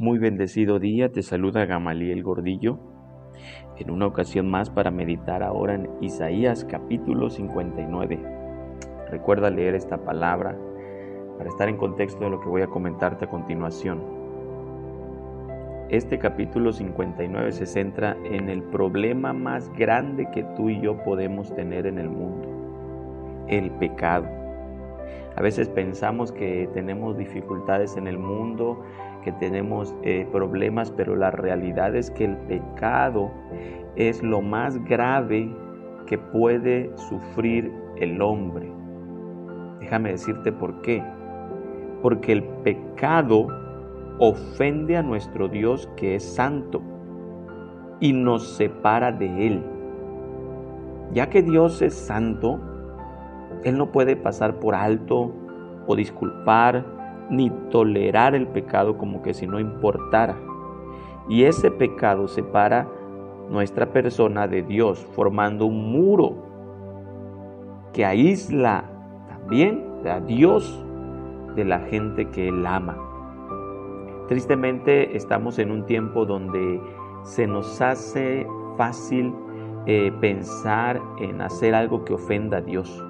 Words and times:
Muy 0.00 0.18
bendecido 0.18 0.78
día, 0.78 1.12
te 1.12 1.20
saluda 1.20 1.66
Gamaliel 1.66 2.22
Gordillo 2.22 2.78
en 3.76 3.90
una 3.90 4.06
ocasión 4.06 4.48
más 4.48 4.70
para 4.70 4.90
meditar 4.90 5.42
ahora 5.42 5.74
en 5.74 5.90
Isaías 6.00 6.64
capítulo 6.64 7.28
59. 7.28 8.18
Recuerda 9.10 9.50
leer 9.50 9.74
esta 9.74 10.02
palabra 10.02 10.56
para 11.36 11.50
estar 11.50 11.68
en 11.68 11.76
contexto 11.76 12.24
de 12.24 12.30
lo 12.30 12.40
que 12.40 12.48
voy 12.48 12.62
a 12.62 12.68
comentarte 12.68 13.26
a 13.26 13.28
continuación. 13.28 14.00
Este 15.90 16.18
capítulo 16.18 16.72
59 16.72 17.52
se 17.52 17.66
centra 17.66 18.16
en 18.24 18.48
el 18.48 18.62
problema 18.62 19.34
más 19.34 19.70
grande 19.74 20.30
que 20.32 20.44
tú 20.56 20.70
y 20.70 20.80
yo 20.80 20.96
podemos 21.04 21.54
tener 21.54 21.84
en 21.84 21.98
el 21.98 22.08
mundo, 22.08 23.44
el 23.48 23.70
pecado. 23.72 24.39
A 25.36 25.42
veces 25.42 25.68
pensamos 25.68 26.32
que 26.32 26.68
tenemos 26.74 27.16
dificultades 27.16 27.96
en 27.96 28.06
el 28.06 28.18
mundo, 28.18 28.82
que 29.22 29.32
tenemos 29.32 29.94
eh, 30.02 30.26
problemas, 30.32 30.90
pero 30.90 31.16
la 31.16 31.30
realidad 31.30 31.94
es 31.94 32.10
que 32.10 32.24
el 32.24 32.36
pecado 32.36 33.30
es 33.96 34.22
lo 34.22 34.40
más 34.40 34.82
grave 34.84 35.54
que 36.06 36.18
puede 36.18 36.90
sufrir 36.96 37.72
el 37.96 38.20
hombre. 38.20 38.70
Déjame 39.80 40.10
decirte 40.12 40.52
por 40.52 40.80
qué. 40.82 41.02
Porque 42.02 42.32
el 42.32 42.44
pecado 42.64 43.46
ofende 44.18 44.96
a 44.96 45.02
nuestro 45.02 45.48
Dios 45.48 45.88
que 45.96 46.16
es 46.16 46.24
santo 46.24 46.82
y 48.00 48.12
nos 48.12 48.56
separa 48.56 49.12
de 49.12 49.46
Él. 49.46 49.62
Ya 51.12 51.28
que 51.28 51.42
Dios 51.42 51.82
es 51.82 51.94
santo, 51.94 52.60
Él 53.64 53.76
no 53.76 53.92
puede 53.92 54.16
pasar 54.16 54.60
por 54.60 54.74
alto 54.74 55.32
o 55.86 55.96
disculpar 55.96 56.84
ni 57.30 57.50
tolerar 57.70 58.34
el 58.34 58.46
pecado 58.46 58.98
como 58.98 59.22
que 59.22 59.34
si 59.34 59.46
no 59.46 59.60
importara. 59.60 60.36
Y 61.28 61.44
ese 61.44 61.70
pecado 61.70 62.26
separa 62.26 62.88
nuestra 63.50 63.92
persona 63.92 64.46
de 64.46 64.62
Dios, 64.62 65.06
formando 65.14 65.66
un 65.66 65.92
muro 65.92 66.34
que 67.92 68.04
aísla 68.04 68.84
también 69.28 69.84
a 70.08 70.20
Dios 70.20 70.84
de 71.54 71.64
la 71.64 71.80
gente 71.80 72.28
que 72.28 72.48
Él 72.48 72.64
ama. 72.66 72.96
Tristemente 74.28 75.16
estamos 75.16 75.58
en 75.58 75.72
un 75.72 75.86
tiempo 75.86 76.24
donde 76.24 76.80
se 77.24 77.46
nos 77.46 77.80
hace 77.80 78.46
fácil 78.76 79.34
eh, 79.86 80.12
pensar 80.20 81.00
en 81.18 81.40
hacer 81.40 81.74
algo 81.74 82.04
que 82.04 82.14
ofenda 82.14 82.58
a 82.58 82.60
Dios. 82.60 83.04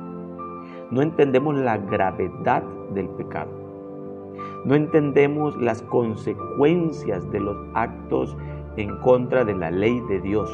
No 0.90 1.02
entendemos 1.02 1.54
la 1.56 1.78
gravedad 1.78 2.62
del 2.94 3.08
pecado. 3.10 3.50
No 4.64 4.74
entendemos 4.74 5.56
las 5.56 5.82
consecuencias 5.82 7.30
de 7.30 7.40
los 7.40 7.56
actos 7.74 8.36
en 8.76 8.96
contra 8.98 9.44
de 9.44 9.54
la 9.54 9.70
ley 9.70 10.00
de 10.08 10.20
Dios. 10.20 10.50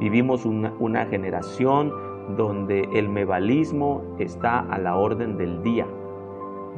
Vivimos 0.00 0.44
una, 0.44 0.72
una 0.78 1.06
generación 1.06 1.92
donde 2.36 2.88
el 2.94 3.08
mebalismo 3.08 4.02
está 4.18 4.60
a 4.60 4.78
la 4.78 4.96
orden 4.96 5.36
del 5.36 5.62
día, 5.62 5.86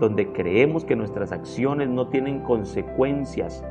donde 0.00 0.32
creemos 0.32 0.84
que 0.84 0.96
nuestras 0.96 1.32
acciones 1.32 1.88
no 1.88 2.08
tienen 2.08 2.40
consecuencias 2.40 3.64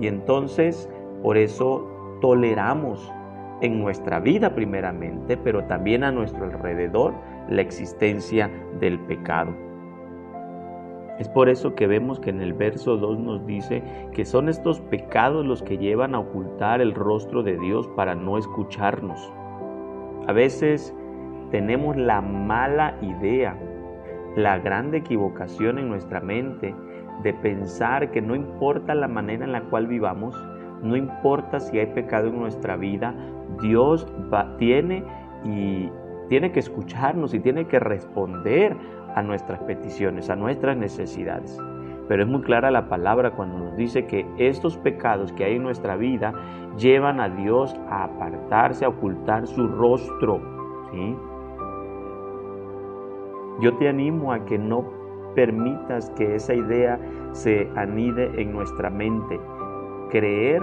y 0.00 0.06
entonces 0.06 0.90
por 1.22 1.36
eso 1.36 1.86
toleramos 2.20 3.12
en 3.60 3.80
nuestra 3.80 4.20
vida 4.20 4.54
primeramente, 4.54 5.36
pero 5.36 5.64
también 5.64 6.02
a 6.02 6.10
nuestro 6.10 6.44
alrededor 6.44 7.14
la 7.50 7.62
existencia 7.62 8.50
del 8.80 8.98
pecado. 9.00 9.54
Es 11.18 11.28
por 11.28 11.50
eso 11.50 11.74
que 11.74 11.86
vemos 11.86 12.18
que 12.18 12.30
en 12.30 12.40
el 12.40 12.54
verso 12.54 12.96
2 12.96 13.18
nos 13.18 13.46
dice 13.46 13.82
que 14.14 14.24
son 14.24 14.48
estos 14.48 14.80
pecados 14.80 15.44
los 15.44 15.62
que 15.62 15.76
llevan 15.76 16.14
a 16.14 16.20
ocultar 16.20 16.80
el 16.80 16.94
rostro 16.94 17.42
de 17.42 17.58
Dios 17.58 17.86
para 17.88 18.14
no 18.14 18.38
escucharnos. 18.38 19.30
A 20.26 20.32
veces 20.32 20.94
tenemos 21.50 21.96
la 21.96 22.22
mala 22.22 22.96
idea, 23.02 23.58
la 24.34 24.58
grande 24.60 24.98
equivocación 24.98 25.78
en 25.78 25.90
nuestra 25.90 26.20
mente 26.20 26.74
de 27.22 27.34
pensar 27.34 28.10
que 28.12 28.22
no 28.22 28.34
importa 28.34 28.94
la 28.94 29.08
manera 29.08 29.44
en 29.44 29.52
la 29.52 29.64
cual 29.64 29.88
vivamos, 29.88 30.34
no 30.82 30.96
importa 30.96 31.60
si 31.60 31.78
hay 31.78 31.88
pecado 31.88 32.28
en 32.28 32.40
nuestra 32.40 32.76
vida, 32.76 33.14
Dios 33.60 34.06
tiene 34.58 35.04
y 35.44 35.90
tiene 36.30 36.52
que 36.52 36.60
escucharnos 36.60 37.34
y 37.34 37.40
tiene 37.40 37.66
que 37.66 37.80
responder 37.80 38.76
a 39.16 39.20
nuestras 39.20 39.58
peticiones, 39.64 40.30
a 40.30 40.36
nuestras 40.36 40.76
necesidades. 40.76 41.58
Pero 42.06 42.22
es 42.22 42.28
muy 42.28 42.40
clara 42.42 42.70
la 42.70 42.88
palabra 42.88 43.32
cuando 43.32 43.58
nos 43.58 43.76
dice 43.76 44.06
que 44.06 44.24
estos 44.38 44.76
pecados 44.76 45.32
que 45.32 45.42
hay 45.42 45.56
en 45.56 45.64
nuestra 45.64 45.96
vida 45.96 46.32
llevan 46.78 47.20
a 47.20 47.28
Dios 47.28 47.74
a 47.88 48.04
apartarse, 48.04 48.84
a 48.84 48.90
ocultar 48.90 49.48
su 49.48 49.66
rostro. 49.66 50.40
¿sí? 50.92 51.16
Yo 53.60 53.76
te 53.78 53.88
animo 53.88 54.32
a 54.32 54.44
que 54.44 54.56
no 54.56 54.84
permitas 55.34 56.10
que 56.10 56.36
esa 56.36 56.54
idea 56.54 57.00
se 57.32 57.68
anide 57.74 58.40
en 58.40 58.52
nuestra 58.52 58.88
mente. 58.88 59.40
Creer 60.10 60.62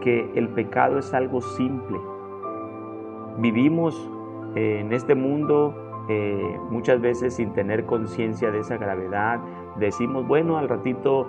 que 0.00 0.28
el 0.34 0.48
pecado 0.48 0.98
es 0.98 1.14
algo 1.14 1.40
simple. 1.40 2.00
Vivimos 3.38 4.10
en 4.54 4.92
este 4.92 5.14
mundo 5.14 5.74
eh, 6.08 6.60
muchas 6.68 7.00
veces 7.00 7.34
sin 7.34 7.54
tener 7.54 7.86
conciencia 7.86 8.50
de 8.50 8.60
esa 8.60 8.76
gravedad, 8.76 9.40
decimos, 9.76 10.26
bueno, 10.26 10.58
al 10.58 10.68
ratito 10.68 11.26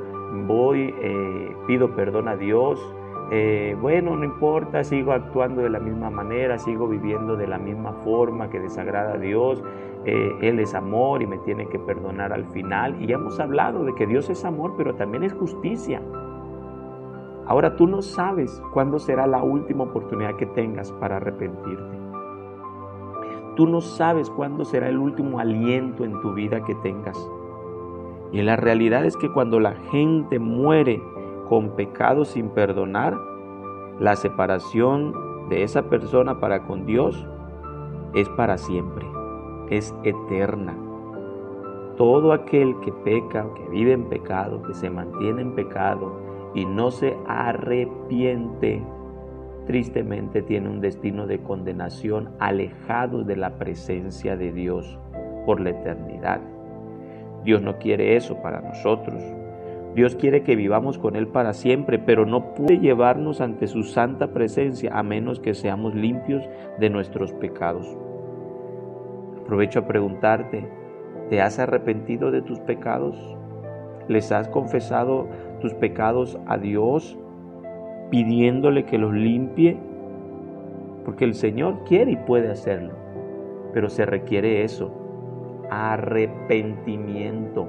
voy, 0.47 0.93
eh, 1.01 1.55
pido 1.65 1.95
perdón 1.95 2.27
a 2.27 2.35
Dios, 2.35 2.93
eh, 3.31 3.77
bueno, 3.81 4.17
no 4.17 4.25
importa, 4.25 4.83
sigo 4.83 5.13
actuando 5.13 5.61
de 5.61 5.69
la 5.69 5.79
misma 5.79 6.09
manera, 6.09 6.59
sigo 6.59 6.89
viviendo 6.89 7.37
de 7.37 7.47
la 7.47 7.57
misma 7.57 7.93
forma 8.03 8.49
que 8.49 8.59
desagrada 8.59 9.13
a 9.13 9.17
Dios, 9.17 9.63
Él 10.05 10.59
es 10.59 10.75
amor 10.75 11.23
y 11.23 11.25
me 11.25 11.39
tiene 11.39 11.67
que 11.67 11.79
perdonar 11.79 12.31
al 12.31 12.45
final. 12.45 13.01
Y 13.01 13.07
ya 13.07 13.15
hemos 13.15 13.39
hablado 13.39 13.83
de 13.85 13.95
que 13.95 14.05
Dios 14.05 14.29
es 14.29 14.45
amor, 14.45 14.75
pero 14.77 14.93
también 14.93 15.23
es 15.23 15.33
justicia. 15.33 15.99
Ahora 17.47 17.75
tú 17.75 17.87
no 17.87 18.03
sabes 18.03 18.61
cuándo 18.71 18.99
será 18.99 19.25
la 19.25 19.41
última 19.41 19.85
oportunidad 19.85 20.35
que 20.35 20.45
tengas 20.45 20.91
para 20.91 21.17
arrepentirte. 21.17 22.04
Tú 23.55 23.67
no 23.67 23.81
sabes 23.81 24.29
cuándo 24.29 24.65
será 24.65 24.89
el 24.89 24.97
último 24.97 25.39
aliento 25.39 26.03
en 26.03 26.19
tu 26.21 26.33
vida 26.33 26.63
que 26.63 26.75
tengas. 26.75 27.17
Y 28.31 28.41
la 28.41 28.57
realidad 28.57 29.05
es 29.05 29.15
que 29.15 29.31
cuando 29.31 29.59
la 29.59 29.75
gente 29.91 30.39
muere 30.39 31.01
con 31.47 31.69
pecado 31.71 32.25
sin 32.25 32.49
perdonar, 32.49 33.17
la 33.99 34.15
separación 34.17 35.13
de 35.47 35.63
esa 35.63 35.83
persona 35.83 36.39
para 36.39 36.63
con 36.63 36.85
Dios 36.85 37.25
es 38.13 38.27
para 38.29 38.57
siempre, 38.57 39.05
es 39.69 39.95
eterna. 40.03 40.75
Todo 41.95 42.33
aquel 42.33 42.77
que 42.81 42.91
peca, 42.91 43.45
que 43.55 43.69
vive 43.69 43.93
en 43.93 44.05
pecado, 44.09 44.61
que 44.63 44.73
se 44.73 44.89
mantiene 44.89 45.41
en 45.41 45.55
pecado 45.55 46.11
y 46.53 46.65
no 46.65 46.91
se 46.91 47.17
arrepiente, 47.27 48.83
tristemente 49.65 50.41
tiene 50.41 50.69
un 50.69 50.81
destino 50.81 51.27
de 51.27 51.39
condenación 51.39 52.29
alejado 52.39 53.23
de 53.23 53.35
la 53.35 53.57
presencia 53.57 54.37
de 54.37 54.51
Dios 54.51 54.99
por 55.45 55.59
la 55.59 55.71
eternidad. 55.71 56.41
Dios 57.43 57.61
no 57.61 57.77
quiere 57.77 58.15
eso 58.15 58.41
para 58.41 58.61
nosotros. 58.61 59.21
Dios 59.95 60.15
quiere 60.15 60.43
que 60.43 60.55
vivamos 60.55 60.97
con 60.97 61.15
Él 61.15 61.27
para 61.27 61.53
siempre, 61.53 61.99
pero 61.99 62.25
no 62.25 62.53
puede 62.53 62.79
llevarnos 62.79 63.39
ante 63.39 63.67
su 63.67 63.83
santa 63.83 64.27
presencia 64.33 64.91
a 64.93 65.03
menos 65.03 65.39
que 65.39 65.53
seamos 65.53 65.95
limpios 65.95 66.43
de 66.79 66.89
nuestros 66.89 67.31
pecados. 67.33 67.87
Aprovecho 69.41 69.79
a 69.79 69.87
preguntarte, 69.87 70.67
¿te 71.29 71.41
has 71.41 71.59
arrepentido 71.59 72.31
de 72.31 72.41
tus 72.41 72.59
pecados? 72.59 73.15
¿Les 74.07 74.31
has 74.31 74.49
confesado 74.49 75.27
tus 75.61 75.73
pecados 75.75 76.37
a 76.45 76.57
Dios 76.57 77.17
pidiéndole 78.09 78.85
que 78.85 78.97
los 78.97 79.13
limpie, 79.13 79.77
porque 81.03 81.25
el 81.25 81.33
Señor 81.33 81.83
quiere 81.85 82.11
y 82.11 82.17
puede 82.17 82.49
hacerlo, 82.51 82.93
pero 83.73 83.89
se 83.89 84.05
requiere 84.05 84.63
eso, 84.63 84.91
arrepentimiento. 85.69 87.67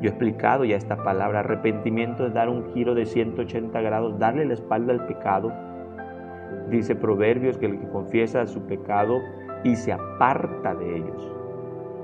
Yo 0.00 0.06
he 0.06 0.08
explicado 0.08 0.64
ya 0.64 0.76
esta 0.76 1.02
palabra, 1.02 1.40
arrepentimiento 1.40 2.26
es 2.26 2.32
dar 2.32 2.48
un 2.48 2.72
giro 2.72 2.94
de 2.94 3.04
180 3.04 3.80
grados, 3.82 4.18
darle 4.18 4.46
la 4.46 4.54
espalda 4.54 4.92
al 4.94 5.06
pecado. 5.06 5.52
Dice 6.70 6.94
Proverbios 6.94 7.58
que 7.58 7.66
el 7.66 7.78
que 7.78 7.88
confiesa 7.88 8.46
su 8.46 8.62
pecado 8.62 9.18
y 9.62 9.76
se 9.76 9.92
aparta 9.92 10.74
de 10.74 10.96
ellos, 10.96 11.34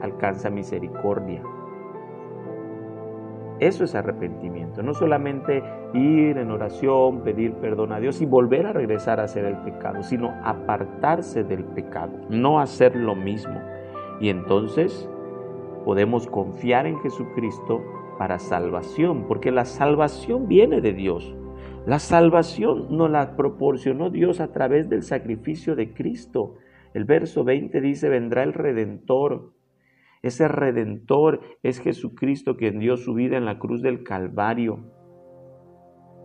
alcanza 0.02 0.50
misericordia. 0.50 1.42
Eso 3.58 3.84
es 3.84 3.94
arrepentimiento, 3.94 4.82
no 4.82 4.92
solamente 4.92 5.62
ir 5.94 6.36
en 6.36 6.50
oración, 6.50 7.22
pedir 7.22 7.54
perdón 7.54 7.92
a 7.92 8.00
Dios 8.00 8.20
y 8.20 8.26
volver 8.26 8.66
a 8.66 8.72
regresar 8.72 9.18
a 9.18 9.24
hacer 9.24 9.46
el 9.46 9.56
pecado, 9.58 10.02
sino 10.02 10.34
apartarse 10.44 11.42
del 11.42 11.64
pecado, 11.64 12.12
no 12.28 12.60
hacer 12.60 12.94
lo 12.94 13.14
mismo. 13.14 13.58
Y 14.20 14.28
entonces 14.28 15.08
podemos 15.86 16.26
confiar 16.26 16.86
en 16.86 16.98
Jesucristo 17.00 17.82
para 18.18 18.38
salvación, 18.38 19.26
porque 19.26 19.50
la 19.50 19.64
salvación 19.64 20.48
viene 20.48 20.80
de 20.80 20.92
Dios. 20.92 21.34
La 21.86 21.98
salvación 21.98 22.88
nos 22.96 23.10
la 23.10 23.36
proporcionó 23.36 24.10
Dios 24.10 24.40
a 24.40 24.52
través 24.52 24.88
del 24.88 25.02
sacrificio 25.02 25.76
de 25.76 25.94
Cristo. 25.94 26.56
El 26.92 27.04
verso 27.04 27.44
20 27.44 27.80
dice, 27.80 28.08
vendrá 28.08 28.42
el 28.42 28.52
redentor. 28.52 29.52
Ese 30.26 30.48
redentor 30.48 31.38
es 31.62 31.78
Jesucristo 31.78 32.56
quien 32.56 32.80
dio 32.80 32.96
su 32.96 33.14
vida 33.14 33.36
en 33.36 33.44
la 33.44 33.60
cruz 33.60 33.80
del 33.80 34.02
Calvario. 34.02 34.80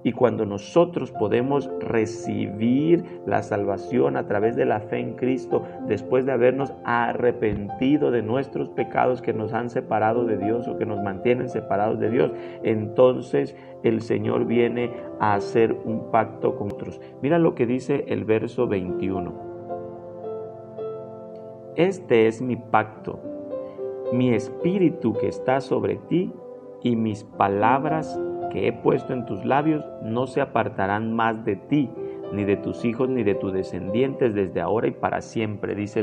Y 0.03 0.13
cuando 0.13 0.43
nosotros 0.43 1.11
podemos 1.11 1.69
recibir 1.79 3.03
la 3.27 3.43
salvación 3.43 4.17
a 4.17 4.25
través 4.25 4.55
de 4.55 4.65
la 4.65 4.79
fe 4.79 4.97
en 4.97 5.13
Cristo, 5.13 5.65
después 5.87 6.25
de 6.25 6.31
habernos 6.31 6.73
arrepentido 6.83 8.09
de 8.09 8.23
nuestros 8.23 8.69
pecados 8.69 9.21
que 9.21 9.33
nos 9.33 9.53
han 9.53 9.69
separado 9.69 10.25
de 10.25 10.39
Dios 10.39 10.67
o 10.67 10.79
que 10.79 10.87
nos 10.87 11.03
mantienen 11.03 11.47
separados 11.47 11.99
de 11.99 12.09
Dios, 12.09 12.31
entonces 12.63 13.55
el 13.83 14.01
Señor 14.01 14.47
viene 14.47 14.89
a 15.19 15.35
hacer 15.35 15.73
un 15.85 16.09
pacto 16.09 16.55
con 16.55 16.69
nosotros. 16.69 16.99
Mira 17.21 17.37
lo 17.37 17.53
que 17.53 17.67
dice 17.67 18.05
el 18.07 18.25
verso 18.25 18.65
21. 18.65 19.51
Este 21.75 22.25
es 22.25 22.41
mi 22.41 22.57
pacto, 22.57 23.30
mi 24.11 24.33
espíritu 24.33 25.13
que 25.13 25.27
está 25.27 25.61
sobre 25.61 25.95
ti 25.95 26.31
y 26.83 26.95
mis 26.95 27.23
palabras 27.23 28.19
que 28.51 28.67
he 28.67 28.73
puesto 28.73 29.13
en 29.13 29.25
tus 29.25 29.45
labios 29.45 29.83
no 30.03 30.27
se 30.27 30.41
apartarán 30.41 31.13
más 31.13 31.45
de 31.45 31.55
ti, 31.55 31.89
ni 32.33 32.43
de 32.43 32.57
tus 32.57 32.83
hijos, 32.83 33.09
ni 33.09 33.23
de 33.23 33.35
tus 33.35 33.53
descendientes 33.53 34.33
desde 34.33 34.61
ahora 34.61 34.87
y 34.87 34.91
para 34.91 35.21
siempre, 35.21 35.75
dice. 35.75 36.01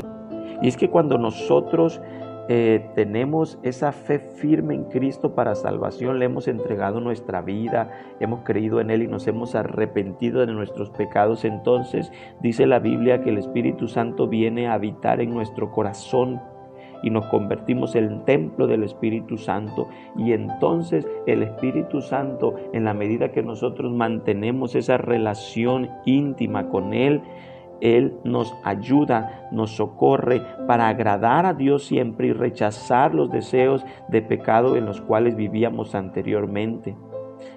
Y 0.61 0.67
es 0.67 0.77
que 0.77 0.89
cuando 0.89 1.17
nosotros 1.17 2.01
eh, 2.47 2.89
tenemos 2.95 3.59
esa 3.61 3.91
fe 3.91 4.17
firme 4.17 4.73
en 4.73 4.85
Cristo 4.85 5.35
para 5.35 5.53
salvación, 5.53 6.17
le 6.17 6.25
hemos 6.25 6.47
entregado 6.47 6.99
nuestra 6.99 7.41
vida, 7.41 7.91
hemos 8.19 8.41
creído 8.43 8.81
en 8.81 8.89
Él 8.89 9.03
y 9.03 9.07
nos 9.07 9.27
hemos 9.27 9.53
arrepentido 9.53 10.39
de 10.43 10.51
nuestros 10.51 10.89
pecados, 10.89 11.45
entonces 11.45 12.11
dice 12.41 12.65
la 12.65 12.79
Biblia 12.79 13.21
que 13.21 13.29
el 13.29 13.37
Espíritu 13.37 13.87
Santo 13.87 14.27
viene 14.27 14.67
a 14.67 14.73
habitar 14.73 15.21
en 15.21 15.29
nuestro 15.29 15.71
corazón 15.71 16.41
y 17.03 17.09
nos 17.09 17.25
convertimos 17.27 17.95
en 17.95 18.05
el 18.05 18.23
templo 18.25 18.67
del 18.67 18.83
Espíritu 18.83 19.37
Santo. 19.37 19.87
Y 20.17 20.33
entonces 20.33 21.07
el 21.25 21.43
Espíritu 21.43 22.01
Santo, 22.01 22.55
en 22.73 22.85
la 22.85 22.93
medida 22.93 23.31
que 23.31 23.43
nosotros 23.43 23.91
mantenemos 23.91 24.75
esa 24.75 24.97
relación 24.97 25.89
íntima 26.05 26.69
con 26.69 26.93
Él, 26.93 27.21
él 27.81 28.17
nos 28.23 28.53
ayuda, 28.63 29.47
nos 29.51 29.71
socorre 29.71 30.41
para 30.67 30.89
agradar 30.89 31.45
a 31.45 31.53
Dios 31.53 31.85
siempre 31.85 32.27
y 32.27 32.33
rechazar 32.33 33.15
los 33.15 33.31
deseos 33.31 33.85
de 34.09 34.21
pecado 34.21 34.75
en 34.75 34.85
los 34.85 35.01
cuales 35.01 35.35
vivíamos 35.35 35.95
anteriormente. 35.95 36.95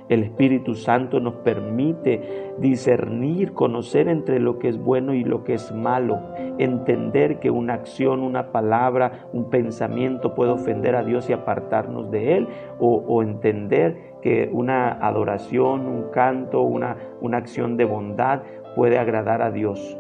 El 0.09 0.23
Espíritu 0.25 0.75
Santo 0.75 1.21
nos 1.21 1.35
permite 1.37 2.53
discernir, 2.59 3.53
conocer 3.53 4.09
entre 4.09 4.41
lo 4.41 4.59
que 4.59 4.69
es 4.69 4.79
bueno 4.79 5.15
y 5.15 5.25
lo 5.25 5.45
que 5.45 5.55
es 5.55 5.73
malo, 5.73 6.21
entender 6.59 7.41
que 7.41 7.51
una 7.51 7.75
acción, 7.75 8.21
una 8.21 8.53
palabra, 8.53 9.27
un 9.33 9.49
pensamiento 9.51 10.35
puede 10.35 10.53
ofender 10.53 10.97
a 10.97 11.03
Dios 11.03 11.31
y 11.31 11.33
apartarnos 11.33 12.11
de 12.11 12.37
Él, 12.37 12.49
o, 12.79 13.23
entender 13.23 13.97
que 14.21 14.51
una 14.53 14.93
adoración, 14.93 15.87
un 15.87 16.11
canto, 16.11 16.63
una, 16.63 16.97
una 17.21 17.39
acción 17.39 17.77
de 17.77 17.85
bondad 17.85 18.43
puede 18.75 18.99
agradar 18.99 19.43
a 19.43 19.51
Dios. 19.51 19.99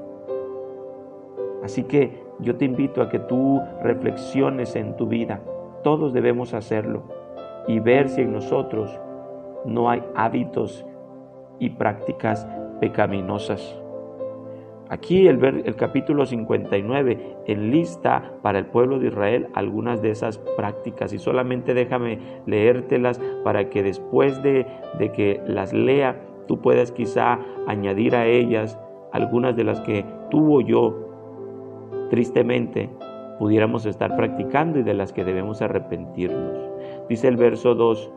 Así 1.62 1.84
que 1.84 2.22
yo 2.40 2.56
te 2.56 2.64
invito 2.64 3.02
a 3.02 3.08
que 3.08 3.20
tú 3.20 3.60
reflexiones 3.82 4.74
en 4.74 4.96
tu 4.96 5.06
vida. 5.06 5.40
Todos 5.84 6.12
debemos 6.12 6.54
hacerlo 6.54 7.04
y 7.68 7.78
ver 7.78 8.08
si 8.08 8.22
en 8.22 8.32
nosotros 8.32 8.98
no 9.64 9.90
hay 9.90 10.02
hábitos 10.14 10.84
y 11.58 11.70
prácticas 11.70 12.46
pecaminosas. 12.80 13.78
Aquí 14.88 15.26
el, 15.26 15.42
el, 15.42 15.76
capítulo 15.76 16.26
59 16.26 17.36
enlista 17.46 18.34
para 18.42 18.58
el 18.58 18.66
pueblo 18.66 18.98
de 18.98 19.08
Israel 19.08 19.48
algunas 19.54 20.02
de 20.02 20.10
esas 20.10 20.36
prácticas 20.56 21.14
y 21.14 21.18
solamente 21.18 21.72
déjame 21.72 22.18
leértelas 22.44 23.18
para 23.42 23.70
que 23.70 23.82
después 23.82 24.42
de, 24.42 24.66
de 24.98 25.12
que 25.12 25.40
las 25.46 25.72
lea 25.72 26.20
tú 26.46 26.60
puedas 26.60 26.92
quizá 26.92 27.38
añadir 27.66 28.14
a 28.14 28.26
ellas 28.26 28.78
algunas 29.12 29.56
de 29.56 29.64
las 29.64 29.80
que 29.80 30.04
tuvo 30.30 30.60
yo 30.60 31.08
tristemente 32.10 32.90
pudiéramos 33.38 33.86
estar 33.86 34.14
practicando 34.14 34.78
y 34.78 34.82
de 34.82 34.94
las 34.94 35.12
que 35.12 35.24
debemos 35.24 35.62
arrepentirnos. 35.62 36.70
Dice 37.08 37.28
el 37.28 37.36
verso 37.36 37.74
2, 37.74 38.12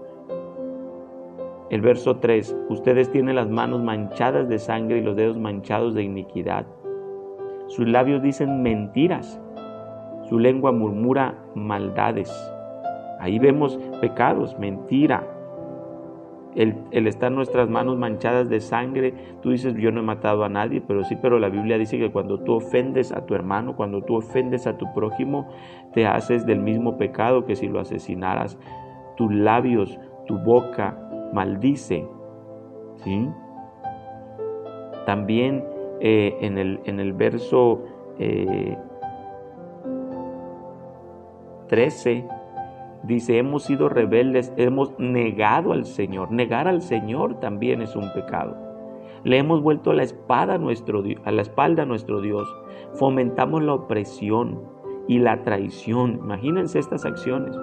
el 1.75 1.81
verso 1.81 2.15
3, 2.19 2.55
ustedes 2.69 3.11
tienen 3.11 3.35
las 3.35 3.49
manos 3.49 3.83
manchadas 3.83 4.47
de 4.47 4.59
sangre 4.59 4.99
y 4.99 5.01
los 5.01 5.17
dedos 5.17 5.37
manchados 5.37 5.93
de 5.93 6.03
iniquidad. 6.03 6.65
Sus 7.67 7.85
labios 7.85 8.21
dicen 8.21 8.63
mentiras, 8.63 9.41
su 10.29 10.39
lengua 10.39 10.71
murmura 10.71 11.35
maldades. 11.53 12.31
Ahí 13.19 13.39
vemos 13.39 13.77
pecados, 13.99 14.57
mentira. 14.57 15.27
El, 16.55 16.77
el, 16.91 17.07
estar 17.07 17.29
nuestras 17.29 17.69
manos 17.69 17.97
manchadas 17.97 18.47
de 18.47 18.61
sangre, 18.61 19.13
tú 19.41 19.49
dices, 19.49 19.75
yo 19.75 19.91
no 19.91 19.99
he 19.99 20.03
matado 20.03 20.45
a 20.45 20.49
nadie, 20.49 20.79
pero 20.79 21.03
sí, 21.03 21.17
pero 21.21 21.39
la 21.39 21.49
Biblia 21.49 21.77
dice 21.77 21.99
que 21.99 22.09
cuando 22.09 22.39
tú 22.39 22.53
ofendes 22.53 23.11
a 23.11 23.25
tu 23.25 23.35
hermano, 23.35 23.75
cuando 23.75 24.01
tú 24.01 24.15
ofendes 24.15 24.65
a 24.65 24.77
tu 24.77 24.85
prójimo, 24.93 25.49
te 25.93 26.07
haces 26.07 26.45
del 26.45 26.61
mismo 26.61 26.97
pecado 26.97 27.45
que 27.45 27.57
si 27.57 27.67
lo 27.67 27.81
asesinaras. 27.81 28.57
Tus 29.17 29.33
labios, 29.33 29.99
tu 30.25 30.37
boca, 30.37 31.04
maldice. 31.35 32.07
¿sí? 33.03 33.29
También 35.05 35.63
eh, 35.99 36.37
en, 36.41 36.57
el, 36.57 36.79
en, 36.85 36.99
el, 36.99 37.13
verso 37.13 37.83
13 41.67 42.11
eh, 42.11 42.27
dice, 43.03 43.37
hemos 43.37 43.63
sido 43.63 43.89
rebeldes, 43.89 44.53
hemos 44.57 44.97
negado 44.97 45.73
al 45.73 45.85
Señor. 45.85 46.31
Negar 46.31 46.67
al 46.67 46.81
Señor 46.81 47.39
también 47.39 47.81
es 47.81 47.95
un 47.95 48.11
pecado. 48.13 48.57
Le 49.23 49.37
hemos 49.37 49.61
vuelto 49.61 49.91
la, 49.91 50.03
espada 50.03 50.55
a, 50.55 50.57
nuestro, 50.57 51.03
a 51.25 51.31
la 51.31 51.41
espalda 51.41 51.83
a 51.83 51.85
nuestro 51.85 52.21
Dios. 52.21 52.47
Fomentamos 52.93 53.61
la 53.61 53.73
opresión 53.73 54.61
y 55.07 55.19
la 55.19 55.43
traición. 55.43 56.19
Imagínense 56.23 56.79
estas 56.79 57.05
acciones 57.05 57.55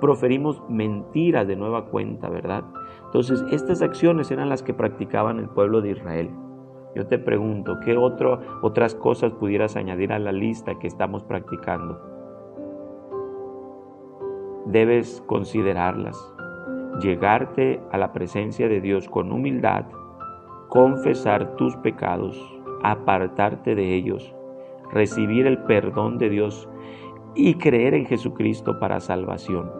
proferimos 0.00 0.62
mentiras 0.68 1.46
de 1.46 1.56
nueva 1.56 1.86
cuenta, 1.86 2.28
¿verdad? 2.28 2.64
Entonces, 3.06 3.42
estas 3.50 3.82
acciones 3.82 4.30
eran 4.30 4.48
las 4.48 4.62
que 4.62 4.74
practicaban 4.74 5.38
el 5.38 5.48
pueblo 5.48 5.80
de 5.80 5.90
Israel. 5.90 6.30
Yo 6.94 7.06
te 7.06 7.18
pregunto, 7.18 7.78
¿qué 7.84 7.96
otras 7.96 8.94
cosas 8.94 9.32
pudieras 9.32 9.76
añadir 9.76 10.12
a 10.12 10.18
la 10.18 10.32
lista 10.32 10.78
que 10.78 10.86
estamos 10.86 11.24
practicando? 11.24 12.00
Debes 14.66 15.22
considerarlas. 15.26 16.16
Llegarte 17.00 17.80
a 17.92 17.98
la 17.98 18.12
presencia 18.12 18.68
de 18.68 18.80
Dios 18.80 19.08
con 19.08 19.30
humildad, 19.30 19.84
confesar 20.68 21.56
tus 21.56 21.76
pecados, 21.76 22.42
apartarte 22.82 23.74
de 23.74 23.94
ellos, 23.94 24.34
recibir 24.90 25.46
el 25.46 25.58
perdón 25.64 26.18
de 26.18 26.30
Dios 26.30 26.68
y 27.34 27.54
creer 27.54 27.94
en 27.94 28.06
Jesucristo 28.06 28.80
para 28.80 29.00
salvación. 29.00 29.70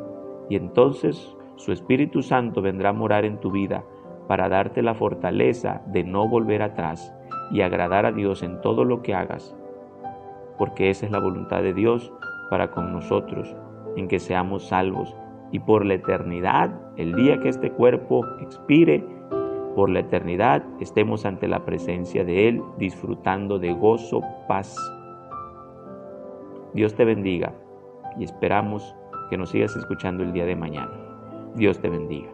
Y 0.50 0.56
entonces 0.56 1.35
su 1.56 1.72
Espíritu 1.72 2.22
Santo 2.22 2.62
vendrá 2.62 2.90
a 2.90 2.94
morar 2.94 3.24
en 3.24 3.38
tu 3.38 3.50
vida 3.50 3.84
para 4.28 4.48
darte 4.48 4.82
la 4.82 4.94
fortaleza 4.94 5.82
de 5.86 6.04
no 6.04 6.28
volver 6.28 6.62
atrás 6.62 7.12
y 7.50 7.62
agradar 7.62 8.06
a 8.06 8.12
Dios 8.12 8.42
en 8.42 8.60
todo 8.60 8.84
lo 8.84 9.02
que 9.02 9.14
hagas, 9.14 9.56
porque 10.58 10.90
esa 10.90 11.06
es 11.06 11.12
la 11.12 11.20
voluntad 11.20 11.62
de 11.62 11.74
Dios 11.74 12.12
para 12.50 12.70
con 12.70 12.92
nosotros, 12.92 13.54
en 13.96 14.08
que 14.08 14.18
seamos 14.18 14.68
salvos 14.68 15.16
y 15.52 15.60
por 15.60 15.86
la 15.86 15.94
eternidad, 15.94 16.70
el 16.96 17.14
día 17.14 17.40
que 17.40 17.48
este 17.48 17.70
cuerpo 17.70 18.24
expire, 18.40 19.04
por 19.74 19.90
la 19.90 20.00
eternidad 20.00 20.64
estemos 20.80 21.24
ante 21.24 21.48
la 21.48 21.64
presencia 21.64 22.24
de 22.24 22.48
Él, 22.48 22.62
disfrutando 22.78 23.58
de 23.58 23.72
gozo, 23.72 24.22
paz. 24.48 24.74
Dios 26.74 26.94
te 26.94 27.04
bendiga 27.04 27.54
y 28.18 28.24
esperamos 28.24 28.94
que 29.30 29.36
nos 29.36 29.50
sigas 29.50 29.76
escuchando 29.76 30.22
el 30.22 30.32
día 30.32 30.46
de 30.46 30.56
mañana. 30.56 31.05
Dios 31.56 31.80
te 31.80 31.88
bendiga. 31.88 32.28